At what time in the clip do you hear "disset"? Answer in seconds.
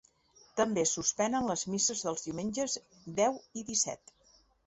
3.71-4.15